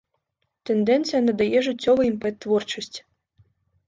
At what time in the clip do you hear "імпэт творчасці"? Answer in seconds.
2.11-3.01